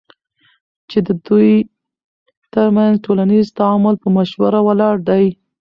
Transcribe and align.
چی 0.89 0.97
ددوی 1.07 1.51
ترمنځ 2.53 2.95
ټولنیز 3.05 3.45
تعامل 3.59 3.95
په 4.03 4.07
مشوره 4.17 4.59
ولاړ 4.67 4.95
دی، 5.09 5.25